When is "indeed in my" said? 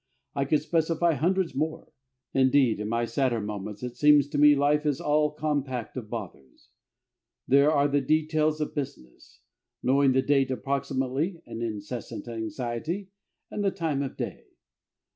2.33-3.05